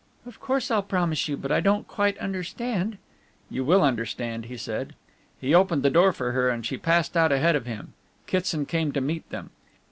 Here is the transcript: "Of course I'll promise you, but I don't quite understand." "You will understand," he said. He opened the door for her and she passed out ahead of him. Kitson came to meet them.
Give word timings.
"Of 0.25 0.39
course 0.39 0.71
I'll 0.71 0.81
promise 0.81 1.27
you, 1.27 1.37
but 1.37 1.51
I 1.51 1.59
don't 1.59 1.87
quite 1.87 2.17
understand." 2.17 2.97
"You 3.51 3.63
will 3.63 3.83
understand," 3.83 4.45
he 4.45 4.57
said. 4.57 4.95
He 5.39 5.53
opened 5.53 5.83
the 5.83 5.91
door 5.91 6.11
for 6.11 6.31
her 6.31 6.49
and 6.49 6.65
she 6.65 6.75
passed 6.75 7.15
out 7.15 7.31
ahead 7.31 7.55
of 7.55 7.67
him. 7.67 7.93
Kitson 8.25 8.65
came 8.65 8.91
to 8.93 8.99
meet 9.01 9.29
them. 9.29 9.51